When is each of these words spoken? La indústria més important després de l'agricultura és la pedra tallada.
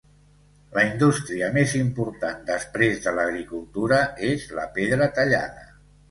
La 0.75 0.83
indústria 0.85 1.49
més 1.57 1.73
important 1.79 2.39
després 2.47 2.97
de 3.03 3.13
l'agricultura 3.17 3.99
és 4.31 4.47
la 4.61 4.65
pedra 4.79 5.09
tallada. 5.19 5.67